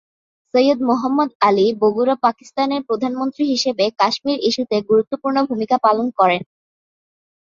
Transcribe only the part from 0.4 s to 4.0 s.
সৈয়দ মোহাম্মদ আলী বগুড়া পাকিস্তানের প্রধানমন্ত্রী হিসেবে